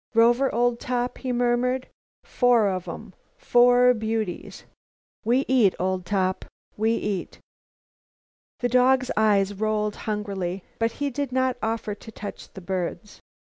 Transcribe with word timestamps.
"Rover, 0.15 0.51
old 0.51 0.79
top," 0.79 1.19
he 1.19 1.31
murmured, 1.31 1.87
"four 2.23 2.67
of 2.69 2.87
em; 2.87 3.13
four 3.37 3.93
beauties! 3.93 4.63
We 5.23 5.45
eat, 5.47 5.75
old 5.77 6.07
top! 6.07 6.43
We 6.75 6.95
eat!" 6.95 7.39
The 8.61 8.69
dog's 8.69 9.11
eyes 9.15 9.53
rolled 9.53 9.95
hungrily, 10.09 10.63
but 10.79 10.93
he 10.93 11.11
did 11.11 11.31
not 11.31 11.55
offer 11.61 11.93
to 11.93 12.11
touch 12.11 12.51
the 12.53 12.61
birds. 12.61 13.21